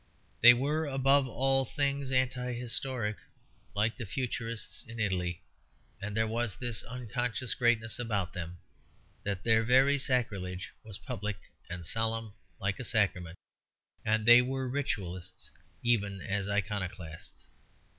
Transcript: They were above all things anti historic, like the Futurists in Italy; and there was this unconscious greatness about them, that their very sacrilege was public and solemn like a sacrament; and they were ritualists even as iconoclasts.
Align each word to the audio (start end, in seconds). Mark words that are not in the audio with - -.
They 0.41 0.55
were 0.55 0.87
above 0.87 1.27
all 1.27 1.63
things 1.63 2.11
anti 2.11 2.53
historic, 2.53 3.17
like 3.75 3.97
the 3.97 4.05
Futurists 4.07 4.83
in 4.87 4.99
Italy; 4.99 5.43
and 6.01 6.17
there 6.17 6.25
was 6.25 6.55
this 6.55 6.81
unconscious 6.81 7.53
greatness 7.53 7.99
about 7.99 8.33
them, 8.33 8.57
that 9.23 9.43
their 9.43 9.61
very 9.61 9.99
sacrilege 9.99 10.71
was 10.83 10.97
public 10.97 11.37
and 11.69 11.85
solemn 11.85 12.33
like 12.59 12.79
a 12.79 12.83
sacrament; 12.83 13.35
and 14.03 14.25
they 14.25 14.41
were 14.41 14.67
ritualists 14.67 15.51
even 15.83 16.19
as 16.19 16.49
iconoclasts. 16.49 17.47